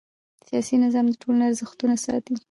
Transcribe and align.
سیاسي 0.47 0.75
نظام 0.85 1.05
د 1.09 1.13
ټولنې 1.21 1.43
ارزښتونه 1.49 1.95
ساتي 2.05 2.33